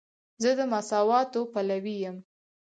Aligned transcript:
زه 0.41 0.49
د 0.57 0.59
مساواتو 0.73 1.39
پلوی 1.53 1.95
یم. 2.03 2.17